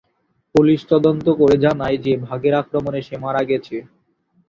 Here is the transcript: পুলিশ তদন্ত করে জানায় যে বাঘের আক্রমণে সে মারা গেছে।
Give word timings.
পুলিশ 0.55 0.79
তদন্ত 0.91 1.25
করে 1.39 1.55
জানায় 1.65 1.97
যে 2.05 2.13
বাঘের 2.23 2.53
আক্রমণে 2.61 3.01
সে 3.07 3.15
মারা 3.23 3.41
গেছে। 3.49 3.77